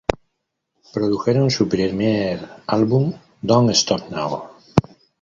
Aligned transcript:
Produjeron 0.95 1.51
su 1.51 1.69
primer 1.69 2.43
álbum 2.65 3.13
"Don't 3.39 3.69
Stop 3.69 4.09
Now". 4.09 4.43